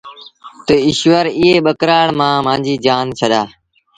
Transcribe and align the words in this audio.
تا 0.65 0.73
ايٚشور 0.87 1.25
ايئي 1.37 1.53
ٻڪرآڙ 1.65 2.07
مآݩ 2.19 2.43
مآݩجيٚ 2.45 2.81
جآن 2.85 3.05
ڇڏآ۔ 3.17 3.41